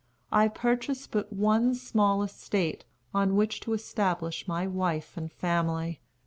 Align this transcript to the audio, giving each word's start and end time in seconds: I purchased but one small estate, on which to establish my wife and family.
I 0.31 0.47
purchased 0.47 1.11
but 1.11 1.31
one 1.31 1.75
small 1.75 2.23
estate, 2.23 2.85
on 3.13 3.35
which 3.35 3.59
to 3.59 3.73
establish 3.73 4.47
my 4.47 4.65
wife 4.65 5.15
and 5.15 5.31
family. 5.31 6.01